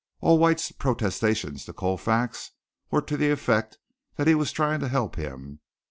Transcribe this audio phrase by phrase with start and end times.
[0.19, 2.53] All White's protestations to Colfax
[2.89, 3.77] were to the effect
[4.15, 5.59] that he was trying to help him.